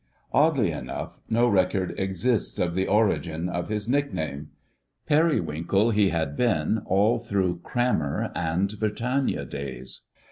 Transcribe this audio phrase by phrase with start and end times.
[0.17, 4.49] * Oddly enough, no record exists of the origin of his nickname.
[5.05, 10.01] "Periwinkle" he had been all through crammer and Britannia days.